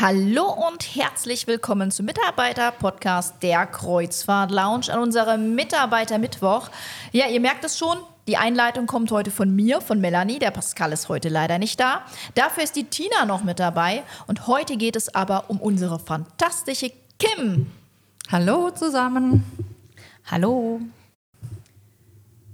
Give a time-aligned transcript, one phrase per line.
[0.00, 6.70] Hallo und herzlich willkommen zum Mitarbeiter-Podcast der Kreuzfahrt Lounge an unserem Mitarbeiter-Mittwoch.
[7.12, 10.38] Ja, ihr merkt es schon, die Einleitung kommt heute von mir, von Melanie.
[10.38, 12.06] Der Pascal ist heute leider nicht da.
[12.34, 14.02] Dafür ist die Tina noch mit dabei.
[14.26, 17.70] Und heute geht es aber um unsere fantastische Kim.
[18.30, 19.44] Hallo zusammen.
[20.24, 20.80] Hallo.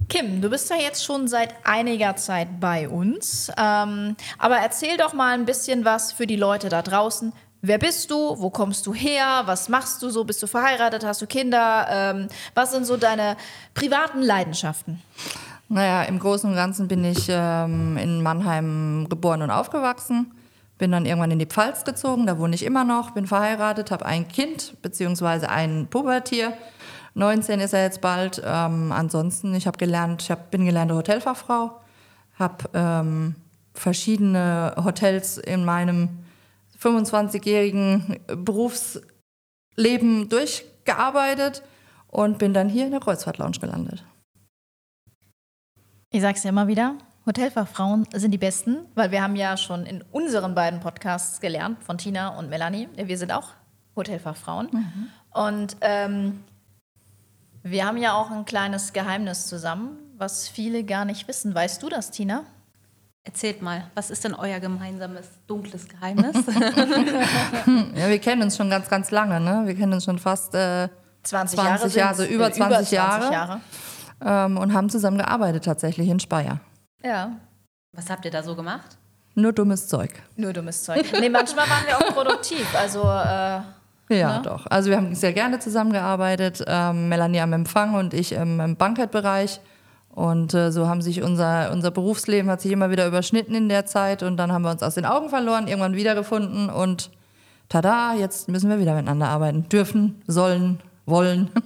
[0.09, 3.52] Kim, du bist ja jetzt schon seit einiger Zeit bei uns.
[3.59, 7.32] Ähm, aber erzähl doch mal ein bisschen was für die Leute da draußen.
[7.61, 8.16] Wer bist du?
[8.38, 9.42] Wo kommst du her?
[9.45, 10.24] Was machst du so?
[10.24, 11.05] Bist du verheiratet?
[11.05, 11.87] Hast du Kinder?
[11.91, 13.37] Ähm, was sind so deine
[13.74, 15.02] privaten Leidenschaften?
[15.68, 20.32] Naja, im Großen und Ganzen bin ich ähm, in Mannheim geboren und aufgewachsen.
[20.79, 24.06] Bin dann irgendwann in die Pfalz gezogen, da wohne ich immer noch, bin verheiratet, habe
[24.06, 26.54] ein Kind beziehungsweise ein Pubertier
[27.18, 28.40] 19 ist er jetzt bald.
[28.45, 31.80] Ähm, ansonsten, ich habe gelernt, ich hab, bin gelernte Hotelfachfrau,
[32.38, 33.34] habe ähm,
[33.74, 36.20] verschiedene Hotels in meinem
[36.80, 41.62] 25-jährigen Berufsleben durchgearbeitet
[42.06, 44.04] und bin dann hier in der Kreuzfahrt-Lounge gelandet.
[46.10, 46.95] Ich sag's ja immer wieder,
[47.26, 51.98] Hotelfachfrauen sind die besten, weil wir haben ja schon in unseren beiden Podcasts gelernt, von
[51.98, 53.50] Tina und Melanie, wir sind auch
[53.96, 54.68] Hotelfachfrauen.
[54.73, 55.09] Mhm.
[55.32, 56.45] Und ähm,
[57.62, 61.54] wir haben ja auch ein kleines Geheimnis zusammen, was viele gar nicht wissen.
[61.54, 62.45] Weißt du das, Tina?
[63.24, 66.34] Erzählt mal, was ist denn euer gemeinsames dunkles Geheimnis?
[67.94, 69.38] ja, wir kennen uns schon ganz, ganz lange.
[69.38, 69.65] Ne?
[69.66, 70.88] Wir kennen uns schon fast äh,
[71.25, 73.32] 20, 20 Jahre, Jahre also über 20, über 20 Jahre.
[73.32, 73.60] Jahre.
[74.25, 76.60] Ähm, und haben zusammen gearbeitet tatsächlich in Speyer.
[77.04, 77.32] Ja.
[77.93, 78.97] Was habt ihr da so gemacht?
[79.34, 80.10] Nur dummes Zeug.
[80.37, 81.06] Nur dummes Zeug.
[81.20, 82.66] Nee, manchmal waren wir auch produktiv.
[82.75, 83.60] Also äh,
[84.09, 84.42] ja, ne?
[84.42, 84.66] doch.
[84.70, 86.64] Also wir haben sehr gerne zusammengearbeitet.
[86.66, 89.60] Ähm, Melanie am Empfang und ich im, im Bankett-Bereich.
[90.10, 93.87] Und äh, so haben sich unser, unser Berufsleben hat sich immer wieder überschnitten in der
[93.87, 97.10] Zeit und dann haben wir uns aus den Augen verloren, irgendwann wiedergefunden und
[97.69, 99.69] tada, jetzt müssen wir wieder miteinander arbeiten.
[99.69, 101.50] Dürfen, sollen, wollen.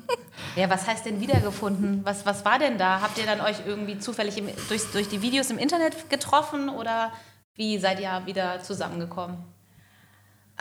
[0.56, 2.00] Ja, was heißt denn wiedergefunden?
[2.04, 3.00] Was, was war denn da?
[3.00, 7.12] Habt ihr dann euch irgendwie zufällig im, durch, durch die Videos im Internet getroffen oder
[7.54, 9.36] wie seid ihr wieder zusammengekommen?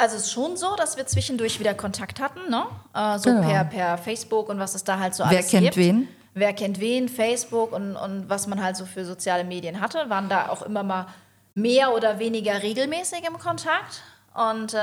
[0.02, 2.66] Also es ist schon so, dass wir zwischendurch wieder Kontakt hatten, ne?
[2.96, 3.48] Äh, so genau.
[3.48, 5.54] per, per Facebook und was es da halt so alles gibt.
[5.54, 6.08] Wer kennt wen?
[6.34, 10.28] Wer kennt wen, Facebook und, und was man halt so für soziale Medien hatte, waren
[10.28, 11.06] da auch immer mal
[11.54, 14.02] mehr oder weniger regelmäßig im Kontakt.
[14.34, 14.78] Und äh,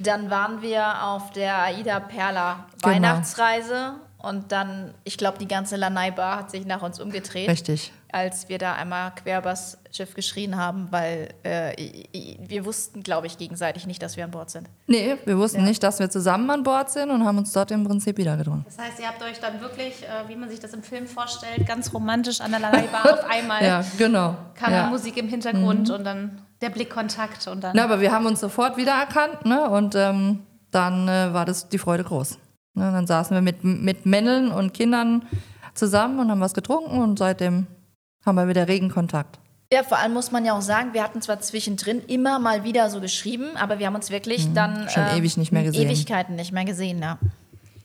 [0.00, 2.94] dann waren wir auf der Aida Perla genau.
[2.94, 7.48] Weihnachtsreise und dann, ich glaube, die ganze Lanai-Bar hat sich nach uns umgedreht.
[7.48, 11.74] Richtig als wir da einmal quer übers Schiff geschrien haben, weil äh,
[12.46, 14.68] wir wussten, glaube ich, gegenseitig nicht, dass wir an Bord sind.
[14.86, 15.66] Nee, wir wussten ja.
[15.66, 18.64] nicht, dass wir zusammen an Bord sind und haben uns dort im Prinzip wieder gedrungen.
[18.66, 21.66] Das heißt, ihr habt euch dann wirklich, äh, wie man sich das im Film vorstellt,
[21.66, 23.64] ganz romantisch an der Lalai-Bar auf einmal.
[23.64, 24.36] Ja, genau.
[24.54, 24.86] Kam ja.
[24.88, 25.94] Musik im Hintergrund mhm.
[25.94, 27.72] und dann der Blickkontakt und dann.
[27.74, 29.68] Na, aber wir haben uns sofort wiedererkannt ne?
[29.70, 32.38] und ähm, dann äh, war das die Freude groß.
[32.74, 32.92] Ne?
[32.92, 35.26] Dann saßen wir mit, mit Männern und Kindern
[35.74, 37.66] zusammen und haben was getrunken und seitdem
[38.24, 39.38] haben wir wieder regen Kontakt.
[39.72, 42.90] Ja, vor allem muss man ja auch sagen, wir hatten zwar zwischendrin immer mal wieder
[42.90, 45.88] so geschrieben, aber wir haben uns wirklich mhm, dann schon äh, ewig nicht mehr gesehen.
[45.88, 47.18] Ewigkeiten nicht mehr gesehen, ja.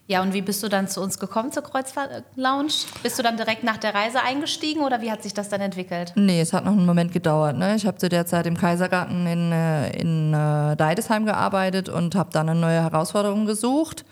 [0.08, 2.72] Ja, und wie bist du dann zu uns gekommen zur Kreuzfahrt Lounge?
[3.02, 6.12] Bist du dann direkt nach der Reise eingestiegen oder wie hat sich das dann entwickelt?
[6.14, 7.56] Nee, es hat noch einen Moment gedauert.
[7.56, 7.74] Ne?
[7.74, 12.30] Ich habe zu der Zeit im Kaisergarten in, äh, in äh, Deidesheim gearbeitet und habe
[12.32, 14.04] dann eine neue Herausforderung gesucht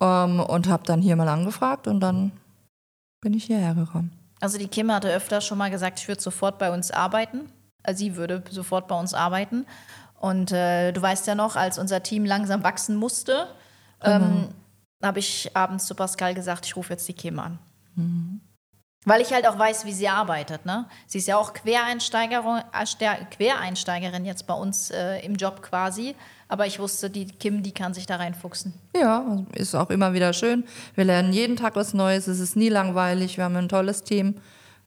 [0.00, 2.32] ähm, und habe dann hier mal angefragt und dann
[3.22, 4.19] bin ich hierher gekommen.
[4.40, 7.52] Also die Kim hatte öfter schon mal gesagt, ich würde sofort bei uns arbeiten.
[7.82, 9.66] Also sie würde sofort bei uns arbeiten.
[10.18, 13.48] Und äh, du weißt ja noch, als unser Team langsam wachsen musste,
[14.02, 14.48] ähm, mhm.
[15.02, 17.58] habe ich abends zu Pascal gesagt, ich rufe jetzt die Kim an.
[17.94, 18.40] Mhm.
[19.06, 20.66] Weil ich halt auch weiß, wie sie arbeitet.
[20.66, 20.84] Ne?
[21.06, 26.14] Sie ist ja auch Quereinsteigerin, äh, Quereinsteigerin jetzt bei uns äh, im Job quasi.
[26.48, 28.74] Aber ich wusste, die Kim, die kann sich da reinfuchsen.
[28.94, 30.64] Ja, ist auch immer wieder schön.
[30.96, 32.26] Wir lernen jeden Tag was Neues.
[32.26, 33.38] Es ist nie langweilig.
[33.38, 34.34] Wir haben ein tolles Team.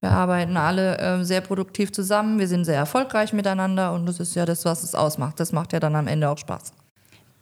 [0.01, 2.37] Wir arbeiten alle äh, sehr produktiv zusammen.
[2.37, 3.93] Wir sind sehr erfolgreich miteinander.
[3.93, 5.39] Und das ist ja das, was es ausmacht.
[5.39, 6.73] Das macht ja dann am Ende auch Spaß.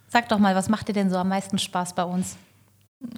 [0.08, 2.38] Sag doch mal, was macht dir denn so am meisten Spaß bei uns?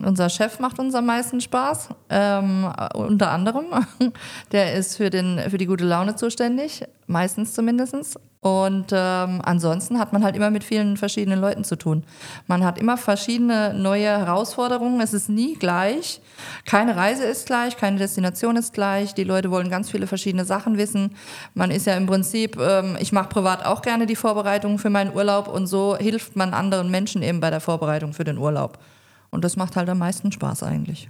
[0.01, 3.65] Unser Chef macht uns am meisten Spaß, ähm, unter anderem.
[4.51, 8.17] Der ist für, den, für die gute Laune zuständig, meistens zumindest.
[8.39, 12.03] Und ähm, ansonsten hat man halt immer mit vielen verschiedenen Leuten zu tun.
[12.47, 15.01] Man hat immer verschiedene neue Herausforderungen.
[15.01, 16.21] Es ist nie gleich.
[16.65, 19.13] Keine Reise ist gleich, keine Destination ist gleich.
[19.13, 21.15] Die Leute wollen ganz viele verschiedene Sachen wissen.
[21.53, 25.13] Man ist ja im Prinzip, ähm, ich mache privat auch gerne die Vorbereitung für meinen
[25.13, 28.77] Urlaub und so hilft man anderen Menschen eben bei der Vorbereitung für den Urlaub.
[29.33, 31.09] Und das macht halt am meisten Spaß eigentlich.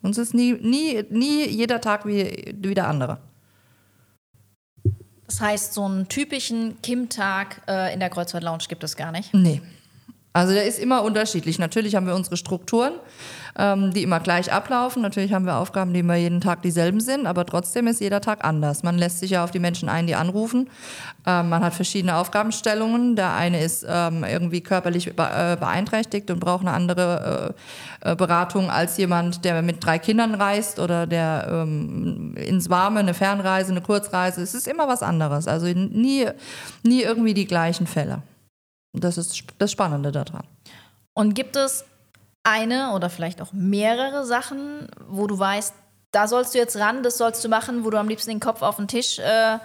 [0.00, 3.18] Und es ist nie, nie, nie jeder Tag wie, wie der andere.
[5.26, 9.34] Das heißt, so einen typischen Kim-Tag äh, in der Kreuzfahrt Lounge gibt es gar nicht?
[9.34, 9.60] Nee.
[10.36, 11.58] Also der ist immer unterschiedlich.
[11.58, 12.92] Natürlich haben wir unsere Strukturen,
[13.58, 15.00] ähm, die immer gleich ablaufen.
[15.00, 18.44] Natürlich haben wir Aufgaben, die immer jeden Tag dieselben sind, aber trotzdem ist jeder Tag
[18.44, 18.82] anders.
[18.82, 20.68] Man lässt sich ja auf die Menschen ein, die anrufen.
[21.26, 23.16] Ähm, man hat verschiedene Aufgabenstellungen.
[23.16, 25.12] Der eine ist ähm, irgendwie körperlich äh,
[25.58, 27.54] beeinträchtigt und braucht eine andere
[28.02, 33.00] äh, äh, Beratung als jemand, der mit drei Kindern reist oder der ähm, ins Warme,
[33.00, 34.42] eine Fernreise, eine Kurzreise.
[34.42, 35.48] Es ist immer was anderes.
[35.48, 36.26] Also nie,
[36.82, 38.20] nie irgendwie die gleichen Fälle.
[39.00, 40.44] Das ist das Spannende daran.
[41.14, 41.84] Und gibt es
[42.42, 45.74] eine oder vielleicht auch mehrere Sachen, wo du weißt,
[46.12, 48.62] da sollst du jetzt ran, das sollst du machen, wo du am liebsten den Kopf
[48.62, 49.58] auf den Tisch äh,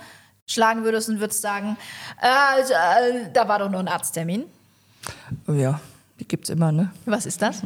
[0.47, 1.77] schlagen würdest und würdest sagen,
[2.21, 4.45] äh, äh, da war doch nur ein Arzttermin?
[5.47, 5.79] Ja,
[6.21, 6.91] die gibt es immer, ne?
[7.07, 7.63] Was ist das?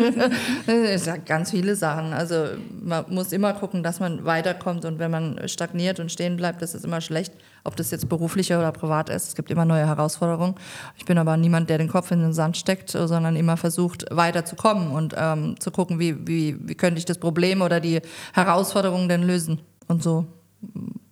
[0.66, 2.14] es sind ganz viele Sachen.
[2.14, 2.46] Also
[2.82, 6.74] man muss immer gucken, dass man weiterkommt und wenn man stagniert und stehen bleibt, das
[6.74, 7.34] ist immer schlecht,
[7.64, 9.28] ob das jetzt beruflicher oder privat ist.
[9.28, 10.54] Es gibt immer neue Herausforderungen.
[10.96, 14.90] Ich bin aber niemand, der den Kopf in den Sand steckt, sondern immer versucht, weiterzukommen
[14.90, 18.00] und ähm, zu gucken, wie, wie, wie könnte ich das Problem oder die
[18.32, 19.60] Herausforderungen denn lösen.
[19.86, 20.24] Und so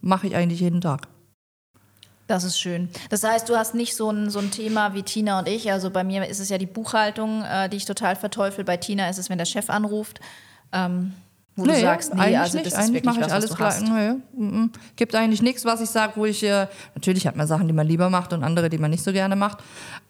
[0.01, 1.09] mache ich eigentlich jeden Tag.
[2.31, 2.89] Das ist schön.
[3.09, 5.73] Das heißt, du hast nicht so ein, so ein Thema wie Tina und ich.
[5.73, 8.63] Also bei mir ist es ja die Buchhaltung, äh, die ich total verteufel.
[8.63, 10.21] Bei Tina ist es, wenn der Chef anruft.
[10.73, 11.13] Ähm,
[11.57, 12.67] wo nee, du sagst, nee, also nicht.
[12.67, 13.83] das ist eigentlich was, alles was du hast.
[13.83, 17.67] Nee, mm, gibt eigentlich nichts, was ich sage, wo ich, äh, natürlich hat man Sachen,
[17.67, 19.59] die man lieber macht und andere, die man nicht so gerne macht,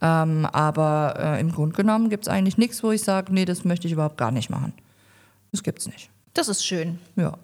[0.02, 3.64] ähm, aber äh, im Grunde genommen gibt es eigentlich nichts, wo ich sage, nee, das
[3.64, 4.75] möchte ich überhaupt gar nicht machen.
[5.52, 6.11] Das gibt's nicht.
[6.34, 6.99] Das ist schön.
[7.17, 7.38] Ja.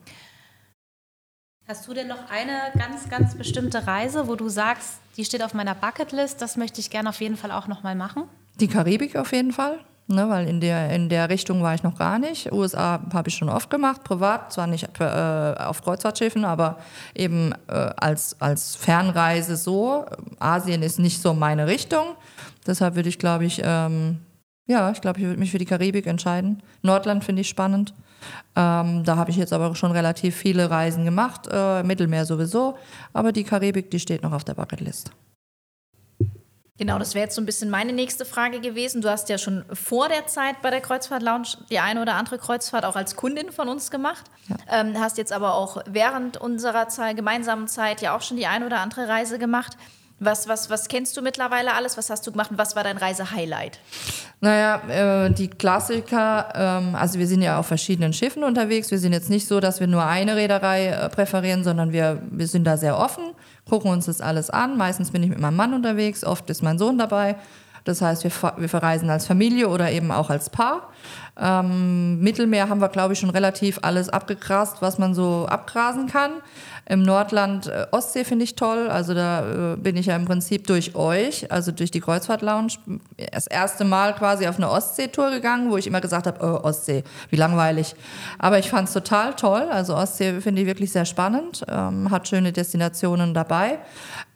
[1.68, 5.52] Hast du denn noch eine ganz, ganz bestimmte Reise, wo du sagst, die steht auf
[5.52, 8.22] meiner Bucketlist, das möchte ich gerne auf jeden Fall auch nochmal machen?
[8.60, 9.80] Die Karibik auf jeden Fall.
[10.08, 12.52] Ne, weil in der, in der Richtung war ich noch gar nicht.
[12.52, 16.78] USA habe ich schon oft gemacht, privat, zwar nicht äh, auf Kreuzfahrtschiffen, aber
[17.12, 20.06] eben äh, als, als Fernreise so.
[20.38, 22.14] Asien ist nicht so meine Richtung.
[22.64, 24.20] Deshalb würde ich, glaube ich, ähm,
[24.66, 26.62] ja, ich glaube, ich würde mich für die Karibik entscheiden.
[26.82, 27.94] Nordland finde ich spannend.
[28.56, 32.76] Ähm, da habe ich jetzt aber schon relativ viele Reisen gemacht, äh, Mittelmeer sowieso,
[33.12, 35.12] aber die Karibik, die steht noch auf der Bucketlist.
[36.78, 39.00] Genau, das wäre jetzt so ein bisschen meine nächste Frage gewesen.
[39.00, 42.36] Du hast ja schon vor der Zeit bei der Kreuzfahrt Lounge die eine oder andere
[42.38, 44.24] Kreuzfahrt auch als Kundin von uns gemacht.
[44.48, 44.56] Ja.
[44.80, 48.66] Ähm, hast jetzt aber auch während unserer Zeit, gemeinsamen Zeit ja auch schon die eine
[48.66, 49.78] oder andere Reise gemacht.
[50.18, 51.98] Was, was, was kennst du mittlerweile alles?
[51.98, 53.78] Was hast du gemacht was war dein Reisehighlight?
[54.40, 58.90] Naja, äh, die Klassiker, ähm, also wir sind ja auf verschiedenen Schiffen unterwegs.
[58.90, 62.46] Wir sind jetzt nicht so, dass wir nur eine Reederei äh, präferieren, sondern wir, wir
[62.46, 63.24] sind da sehr offen,
[63.68, 64.78] gucken uns das alles an.
[64.78, 67.36] Meistens bin ich mit meinem Mann unterwegs, oft ist mein Sohn dabei.
[67.86, 70.88] Das heißt, wir, wir verreisen als Familie oder eben auch als Paar.
[71.38, 76.32] Ähm, Mittelmeer haben wir, glaube ich, schon relativ alles abgegrast, was man so abgrasen kann.
[76.88, 78.88] Im Nordland äh, Ostsee finde ich toll.
[78.88, 82.74] Also da äh, bin ich ja im Prinzip durch euch, also durch die Kreuzfahrt Lounge,
[83.32, 87.02] das erste Mal quasi auf eine Ostsee-Tour gegangen, wo ich immer gesagt habe, oh, Ostsee,
[87.30, 87.96] wie langweilig.
[88.38, 89.62] Aber ich fand es total toll.
[89.70, 93.78] Also Ostsee finde ich wirklich sehr spannend, ähm, hat schöne Destinationen dabei.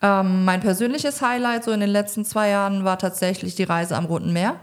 [0.01, 4.05] Ähm, mein persönliches Highlight so in den letzten zwei Jahren war tatsächlich die Reise am
[4.05, 4.55] Roten Meer.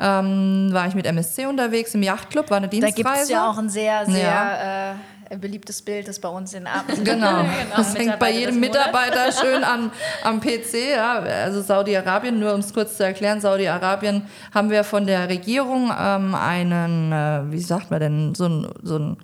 [0.00, 3.02] Ähm, war ich mit MSC unterwegs im Yachtclub, war eine Dienstreise.
[3.02, 4.92] Da gibt es ja auch ein sehr, sehr ja.
[4.92, 4.94] äh,
[5.36, 6.98] beliebtes Bild, das bei uns in Abend.
[7.04, 7.42] Genau.
[7.42, 7.76] genau.
[7.76, 9.90] Das hängt bei jedem Mitarbeiter schön an,
[10.22, 10.94] am PC.
[10.94, 11.18] Ja.
[11.18, 14.22] Also Saudi-Arabien, nur um es kurz zu erklären, Saudi-Arabien
[14.54, 18.98] haben wir von der Regierung ähm, einen, äh, wie sagt man denn, so ein, so
[18.98, 19.16] ein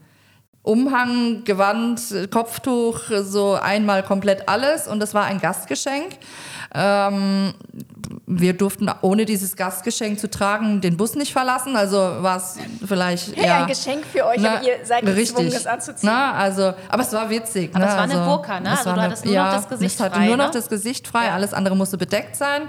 [0.62, 2.00] Umhang, Gewand,
[2.30, 4.88] Kopftuch, so einmal komplett alles.
[4.88, 6.16] Und das war ein Gastgeschenk.
[6.76, 7.54] Ähm,
[8.26, 11.76] wir durften ohne dieses Gastgeschenk zu tragen den Bus nicht verlassen.
[11.76, 15.48] Also war es vielleicht hey, ja ein Geschenk für euch, na, aber ihr seid gezwungen,
[15.48, 16.10] es anzuziehen.
[16.10, 17.70] Na, also, aber es war witzig.
[17.74, 17.90] Aber ne?
[17.90, 18.70] es war eine also, Burka, ne?
[18.70, 20.06] Also du hattest nur ja, noch das Gesicht frei.
[20.06, 20.50] Ich hatte nur noch ne?
[20.52, 21.26] das Gesicht frei.
[21.26, 21.34] Ja.
[21.34, 22.62] Alles andere musste bedeckt sein.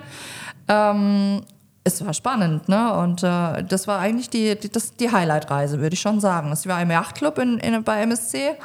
[0.68, 1.42] Ähm,
[1.84, 2.94] es war spannend, ne?
[2.94, 4.70] Und äh, das war eigentlich die, die,
[5.00, 6.52] die Highlight-Reise, würde ich schon sagen.
[6.52, 8.38] Es war im Yachtclub in, in, bei MSC.
[8.38, 8.56] Äh,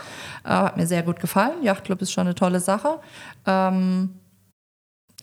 [0.45, 1.63] hat mir sehr gut gefallen.
[1.63, 2.99] Yachtclub ist schon eine tolle Sache.
[3.47, 4.20] Ähm,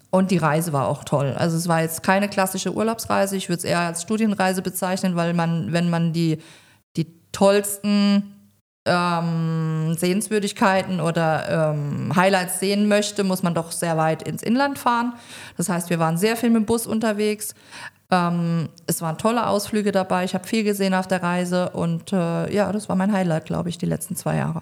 [0.09, 1.35] und die Reise war auch toll.
[1.37, 3.35] Also es war jetzt keine klassische Urlaubsreise.
[3.35, 6.39] Ich würde es eher als Studienreise bezeichnen, weil man, wenn man die,
[6.95, 8.33] die tollsten
[8.85, 15.13] ähm, Sehenswürdigkeiten oder ähm, Highlights sehen möchte, muss man doch sehr weit ins Inland fahren.
[15.57, 17.53] Das heißt, wir waren sehr viel mit dem Bus unterwegs.
[18.09, 20.23] Ähm, es waren tolle Ausflüge dabei.
[20.23, 23.67] Ich habe viel gesehen auf der Reise und äh, ja, das war mein Highlight, glaube
[23.67, 24.61] ich, die letzten zwei Jahre.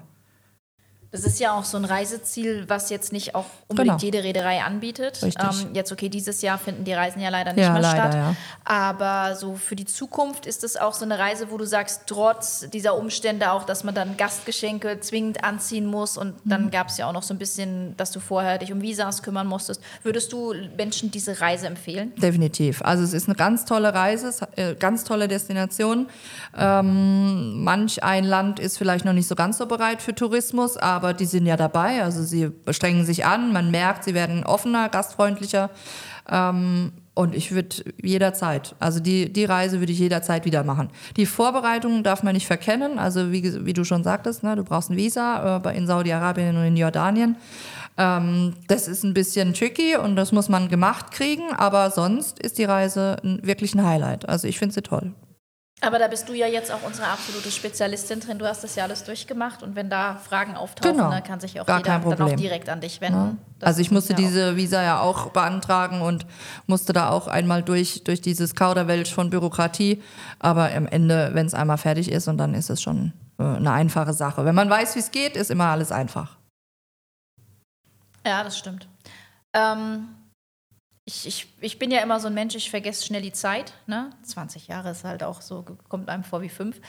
[1.15, 4.05] Es ist ja auch so ein Reiseziel, was jetzt nicht auch unbedingt Genau.
[4.13, 5.19] jede Reederei anbietet.
[5.24, 8.13] Ähm, jetzt, okay, dieses Jahr finden die Reisen ja leider nicht Ja, mehr leider, statt.
[8.15, 8.36] ja.
[8.65, 12.69] Aber so für die Zukunft ist es auch so eine Reise, wo du sagst, trotz
[12.69, 16.50] dieser Umstände auch, dass man dann Gastgeschenke zwingend anziehen muss und Mhm.
[16.50, 19.24] dann gab es ja auch noch so ein bisschen, dass du vorher dich um Visas
[19.24, 19.81] kümmern musstest.
[20.03, 22.13] Würdest du Menschen diese Reise empfehlen?
[22.17, 22.81] Definitiv.
[22.84, 26.07] Also es ist eine ganz tolle Reise, äh, ganz tolle Destination.
[26.57, 31.04] Ähm, manch ein Land ist vielleicht noch nicht so ganz so bereit für Tourismus, aber
[31.13, 32.03] die sind ja dabei.
[32.03, 35.69] Also sie strengen sich an, man merkt, sie werden offener, gastfreundlicher.
[36.29, 40.89] Ähm, und ich würde jederzeit, also die, die Reise würde ich jederzeit wieder machen.
[41.15, 43.00] Die Vorbereitungen darf man nicht verkennen.
[43.00, 46.65] Also wie, wie du schon sagtest, ne, du brauchst ein Visa äh, in Saudi-Arabien und
[46.65, 47.38] in Jordanien.
[47.97, 52.57] Ähm, das ist ein bisschen tricky und das muss man gemacht kriegen, aber sonst ist
[52.57, 54.27] die Reise wirklich ein Highlight.
[54.27, 55.13] Also ich finde sie toll.
[55.86, 58.39] Aber da bist du ja jetzt auch unsere absolute Spezialistin drin.
[58.39, 61.12] Du hast das ja alles durchgemacht und wenn da Fragen auftauchen, Genau.
[61.12, 63.38] dann kann sich auch Gar jeder dann auch direkt an dich wenden.
[63.60, 66.25] Das also ich musste ja diese Visa ja auch beantragen und
[66.65, 70.01] musste da auch einmal durch, durch dieses Kauderwelsch von Bürokratie.
[70.39, 73.72] Aber am Ende, wenn es einmal fertig ist und dann ist es schon äh, eine
[73.72, 74.44] einfache Sache.
[74.44, 76.38] Wenn man weiß, wie es geht, ist immer alles einfach.
[78.25, 78.88] Ja, das stimmt.
[79.54, 80.08] Ähm,
[81.05, 83.74] ich, ich, ich bin ja immer so ein Mensch, ich vergesse schnell die Zeit.
[83.88, 84.09] Ne?
[84.24, 86.81] 20 Jahre ist halt auch so, kommt einem vor wie fünf.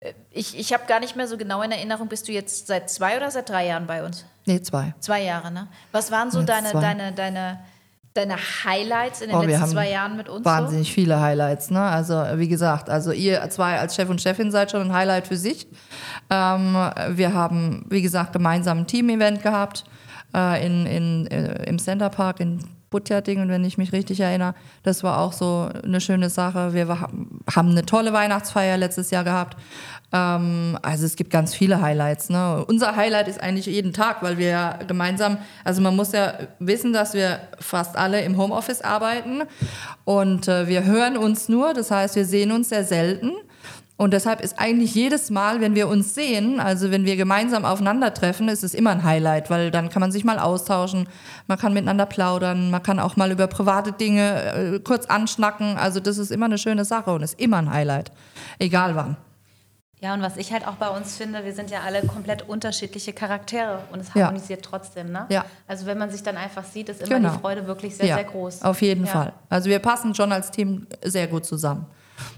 [0.00, 2.88] Äh, Ich, ich habe gar nicht mehr so genau in Erinnerung, bist du jetzt seit
[2.90, 4.24] zwei oder seit drei Jahren bei uns?
[4.46, 4.94] Nee, zwei.
[5.00, 5.68] Zwei Jahre, ne?
[5.92, 6.80] Was waren so Jetzt deine, zwei.
[6.80, 7.60] deine, deine,
[8.14, 10.44] deine Highlights in den Oh, letzten zwei Jahren mit uns?
[10.46, 11.82] Wahnsinnig viele Highlights, ne?
[11.82, 15.36] Also wie gesagt, also ihr zwei als Chef und Chefin seid schon ein Highlight für
[15.36, 15.66] sich.
[16.30, 16.74] Ähm,
[17.10, 19.84] wir haben, wie gesagt, gemeinsam ein Team-Event gehabt
[20.34, 22.60] äh, in, in, äh, im Center Park in
[22.94, 24.54] Butjadingen, wenn ich mich richtig erinnere.
[24.84, 26.74] Das war auch so eine schöne Sache.
[26.74, 29.56] Wir haben eine tolle Weihnachtsfeier letztes Jahr gehabt.
[30.12, 32.30] Ähm, also es gibt ganz viele Highlights.
[32.30, 32.64] Ne?
[32.68, 36.92] Unser Highlight ist eigentlich jeden Tag, weil wir ja gemeinsam, also man muss ja wissen,
[36.92, 39.42] dass wir fast alle im Homeoffice arbeiten
[40.04, 43.32] und äh, wir hören uns nur, das heißt, wir sehen uns sehr selten.
[43.96, 48.48] Und deshalb ist eigentlich jedes Mal, wenn wir uns sehen, also wenn wir gemeinsam aufeinandertreffen,
[48.48, 51.08] ist es immer ein Highlight, weil dann kann man sich mal austauschen,
[51.46, 55.76] man kann miteinander plaudern, man kann auch mal über private Dinge äh, kurz anschnacken.
[55.76, 58.10] Also das ist immer eine schöne Sache und ist immer ein Highlight,
[58.58, 59.16] egal wann.
[60.00, 63.12] Ja, und was ich halt auch bei uns finde, wir sind ja alle komplett unterschiedliche
[63.12, 64.24] Charaktere und es Ja.
[64.26, 65.26] harmonisiert trotzdem, ne?
[65.30, 65.44] Ja.
[65.68, 67.32] Also wenn man sich dann einfach sieht, ist immer Genau.
[67.32, 68.62] die Freude wirklich sehr, ja, sehr groß.
[68.62, 69.10] Auf jeden Ja.
[69.12, 69.32] Fall.
[69.48, 71.86] Also wir passen schon als Team sehr gut zusammen.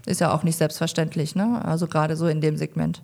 [0.07, 1.63] Ist ja auch nicht selbstverständlich, ne?
[1.65, 3.03] Also gerade so in dem Segment.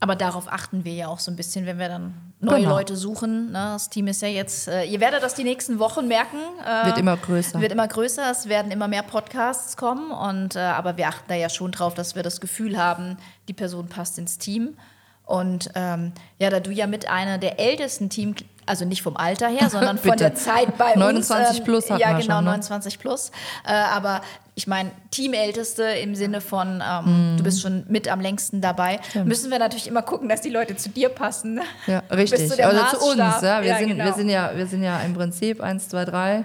[0.00, 2.76] Aber darauf achten wir ja auch so ein bisschen, wenn wir dann neue Genau.
[2.76, 3.46] Leute suchen.
[3.46, 3.70] Ne?
[3.72, 6.36] Das Team ist ja jetzt, äh, ihr werdet das die nächsten Wochen merken.
[6.64, 7.60] Äh, Wird immer größer.
[7.60, 10.10] Wird immer größer, es werden immer mehr Podcasts kommen.
[10.10, 13.16] Und, äh, aber wir achten da ja schon drauf, dass wir das Gefühl haben,
[13.48, 14.76] die Person passt ins Team.
[15.24, 18.34] Und ähm, ja, da du ja mit einer der ältesten Team,
[18.66, 21.64] also nicht vom Alter her, sondern von der Zeit bei 29 uns.
[21.64, 22.50] plus hatten Ja, wir genau, schon, ne?
[22.50, 23.30] 29 plus.
[23.66, 24.20] Äh, aber
[24.54, 27.36] ich meine, Teamälteste im Sinne von, ähm, Mhm.
[27.36, 29.00] du bist schon mit am längsten dabei.
[29.24, 31.60] Müssen wir natürlich immer gucken, dass die Leute zu dir passen.
[31.86, 32.54] Ja, richtig.
[32.56, 33.62] Der also zu uns, ja.
[33.62, 34.04] Wir, Ja, sind, genau.
[34.04, 36.44] wir, sind ja, wir sind ja im Prinzip 1, 2, 3.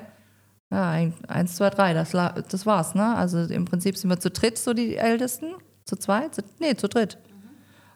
[0.72, 3.16] Ja, ein- 1, 2, 3, das, das war's, ne?
[3.16, 5.54] Also im Prinzip sind wir zu dritt, so die Ältesten.
[5.86, 6.36] Zu zweit?
[6.36, 7.18] Zu, nee, zu dritt.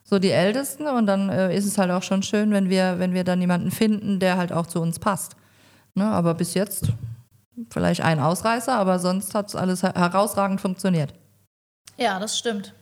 [0.07, 3.13] So die Ältesten und dann äh, ist es halt auch schon schön, wenn wir, wenn
[3.13, 5.35] wir dann jemanden finden, der halt auch zu uns passt.
[5.95, 6.05] Ne?
[6.05, 6.89] Aber bis jetzt
[7.71, 11.13] vielleicht ein Ausreißer, aber sonst hat es alles her- herausragend funktioniert.
[11.97, 12.73] Ja, das stimmt.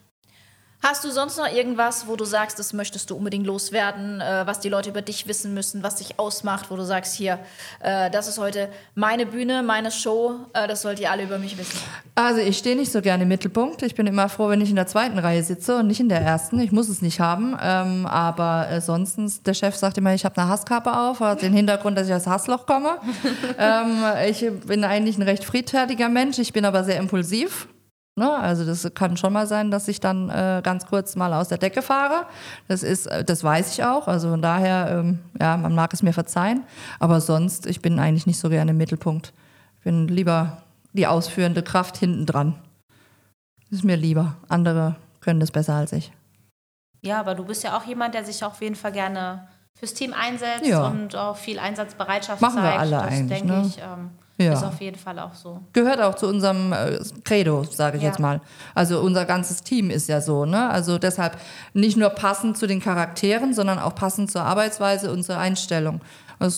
[0.85, 4.59] Hast du sonst noch irgendwas, wo du sagst, das möchtest du unbedingt loswerden, äh, was
[4.59, 7.39] die Leute über dich wissen müssen, was dich ausmacht, wo du sagst, hier,
[7.79, 11.57] äh, das ist heute meine Bühne, meine Show, äh, das sollt ihr alle über mich
[11.57, 11.79] wissen.
[12.15, 13.81] Also ich stehe nicht so gerne im Mittelpunkt.
[13.81, 16.19] Ich bin immer froh, wenn ich in der zweiten Reihe sitze und nicht in der
[16.19, 16.59] ersten.
[16.59, 17.57] Ich muss es nicht haben.
[17.61, 21.53] Ähm, aber äh, sonst, der Chef sagt immer, ich habe eine Hasskappe auf, hat den
[21.53, 22.97] Hintergrund, dass ich aus Hassloch komme.
[23.57, 26.39] ähm, ich bin eigentlich ein recht friedfertiger Mensch.
[26.39, 27.69] Ich bin aber sehr impulsiv.
[28.15, 28.32] Ne?
[28.32, 31.58] Also das kann schon mal sein, dass ich dann äh, ganz kurz mal aus der
[31.58, 32.27] Decke fahre.
[32.67, 34.08] Das ist, äh, das weiß ich auch.
[34.08, 36.63] Also von daher, ähm, ja, man mag es mir verzeihen.
[37.00, 39.34] Aber sonst, ich bin eigentlich nicht so gerne im Mittelpunkt.
[39.77, 40.62] Ich bin lieber
[40.93, 42.55] die ausführende Kraft hinten dran.
[43.72, 44.38] Ist mir lieber.
[44.48, 46.12] Andere können das besser als ich.
[47.01, 50.13] Ja, aber du bist ja auch jemand, der sich auf jeden Fall gerne fürs Team
[50.13, 50.86] einsetzt Ja.
[50.86, 52.79] und auch viel Einsatzbereitschaft Machen wir zeigt.
[52.79, 53.63] alle das eigentlich, denke ne?
[53.65, 54.53] ich, ähm, Ja.
[54.53, 55.59] ist auf jeden Fall auch so.
[55.73, 58.09] Gehört auch zu unserem äh, Credo, sage ich Ja.
[58.09, 58.41] jetzt mal.
[58.73, 60.69] Also unser ganzes Team ist ja so, ne?
[60.69, 61.37] Also deshalb
[61.73, 66.01] nicht nur passend zu den Charakteren, sondern auch passend zur Arbeitsweise und zur Einstellung.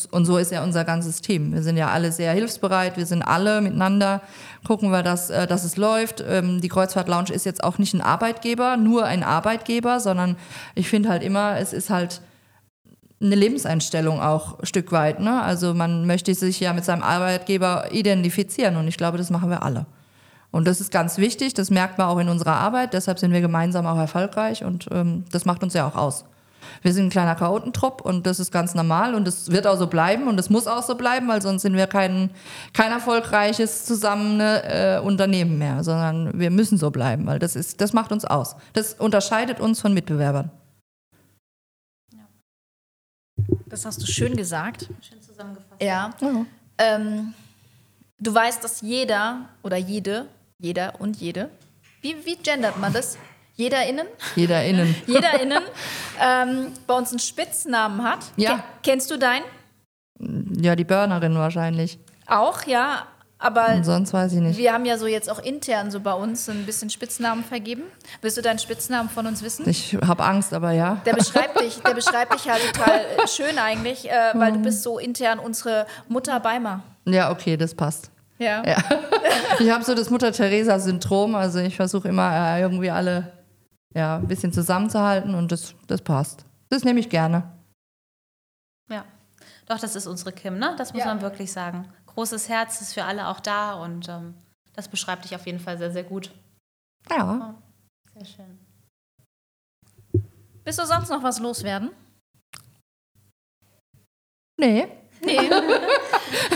[0.10, 1.54] Und so ist ja unser ganzes Team.
[1.54, 4.22] Wir sind ja alle sehr hilfsbereit, wir sind alle miteinander,
[4.66, 6.24] gucken wir, dass, äh, dass es läuft.
[6.28, 10.38] Ähm, Die Kreuzfahrt Lounge ist jetzt auch nicht ein Arbeitgeber, nur ein Arbeitgeber, sondern
[10.74, 12.22] ich finde halt immer, es ist halt
[13.26, 15.20] eine Lebenseinstellung auch ein Stück weit.
[15.20, 15.42] Ne?
[15.42, 19.64] Also man möchte sich ja mit seinem Arbeitgeber identifizieren und ich glaube, das machen wir
[19.64, 19.86] alle.
[20.52, 23.42] Und das ist ganz wichtig, das merkt man auch in unserer Arbeit, deshalb sind wir
[23.42, 26.24] gemeinsam auch erfolgreich und ähm, das macht uns ja auch aus.
[26.82, 29.88] Wir sind ein kleiner Chaotentrupp und das ist ganz normal und das wird auch so
[29.88, 32.30] bleiben und das muss auch so bleiben, weil sonst sind wir kein,
[32.74, 37.94] kein erfolgreiches zusammen äh, Unternehmen mehr, sondern wir müssen so bleiben, weil das ist, das
[37.94, 38.56] macht uns aus.
[38.74, 40.52] Das unterscheidet uns von Mitbewerbern.
[43.68, 44.90] Das hast du schön gesagt.
[45.02, 45.82] Schön zusammengefasst.
[45.82, 46.12] Ja.
[46.78, 47.34] Ähm,
[48.20, 50.28] du weißt, dass jeder oder jede,
[50.60, 51.50] jeder und jede,
[52.02, 53.18] wie, wie gendert man das?
[53.56, 54.06] Jeder innen?
[54.36, 54.94] Jeder innen.
[55.08, 55.64] Jeder innen
[56.22, 58.20] ähm, bei uns einen Spitznamen hat.
[58.36, 58.58] Ja.
[58.58, 59.46] Ke- Kennst du deinen?
[60.62, 61.98] Ja, die Burnerin wahrscheinlich.
[62.28, 63.08] Auch, ja.
[63.46, 64.58] Aber Und sonst weiß ich nicht.
[64.58, 67.84] wir haben ja so jetzt auch intern so bei uns ein bisschen Spitznamen vergeben.
[68.22, 69.70] Willst du deinen Spitznamen von uns wissen?
[69.70, 70.96] Ich habe Angst, aber ja.
[71.06, 74.56] Der beschreibt dich, der beschreibt dich halt total äh, schön eigentlich, äh, weil Mhm.
[74.58, 76.82] du bist so intern unsere Mutter Beimer.
[77.06, 78.10] Ja, okay, das passt.
[78.40, 78.64] Ja.
[78.66, 78.78] Ja.
[79.60, 83.32] Ich habe so das Mutter-Theresa-Syndrom, also ich versuche immer äh, irgendwie alle
[83.94, 86.46] ja, ein bisschen zusammenzuhalten und das, das passt.
[86.70, 87.44] Das nehme ich gerne.
[88.92, 89.06] Ja.
[89.68, 90.74] Doch, das ist unsere Kim, ne?
[90.78, 91.08] Das muss Ja.
[91.08, 91.88] man wirklich sagen.
[92.16, 94.36] Großes Herz ist für alle auch da und ähm,
[94.74, 96.32] das beschreibt dich auf jeden Fall sehr, sehr gut.
[97.10, 97.56] Ja.
[98.14, 98.60] Sehr schön.
[100.64, 101.92] Willst du sonst noch was loswerden?
[104.58, 104.88] Nee.
[105.22, 105.50] Nee.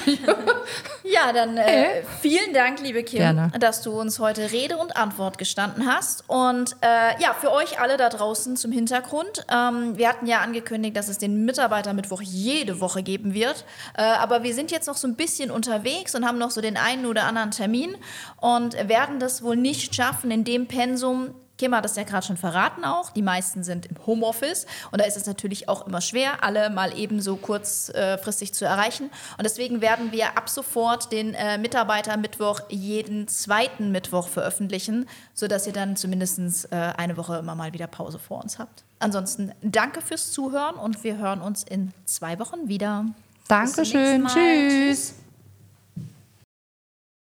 [1.03, 3.51] ja, dann äh, vielen Dank, liebe Kim, Gerne.
[3.59, 6.23] dass du uns heute Rede und Antwort gestanden hast.
[6.27, 9.45] Und äh, ja, für euch alle da draußen zum Hintergrund.
[9.51, 13.65] Ähm, wir hatten ja angekündigt, dass es den Mitarbeitermittwoch jede Woche geben wird.
[13.97, 16.77] Äh, aber wir sind jetzt noch so ein bisschen unterwegs und haben noch so den
[16.77, 17.95] einen oder anderen Termin
[18.37, 22.37] und werden das wohl nicht schaffen, in dem Pensum Kim hat das ja gerade schon
[22.37, 23.11] verraten auch.
[23.11, 26.97] Die meisten sind im Homeoffice und da ist es natürlich auch immer schwer, alle mal
[26.97, 29.11] eben so kurzfristig zu erreichen.
[29.37, 35.73] Und deswegen werden wir ab sofort den äh, Mitarbeitermittwoch jeden zweiten Mittwoch veröffentlichen, sodass ihr
[35.73, 36.39] dann zumindest
[36.71, 38.85] äh, eine Woche immer mal wieder Pause vor uns habt.
[38.99, 43.05] Ansonsten danke fürs Zuhören und wir hören uns in zwei Wochen wieder.
[43.49, 44.25] Dankeschön.
[44.27, 45.15] Tschüss.